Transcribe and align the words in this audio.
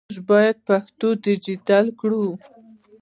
موږ 0.07 0.19
باید 0.29 0.57
پښتو 0.67 1.07
ډیجیټل 1.25 1.85
کړو 1.99 2.23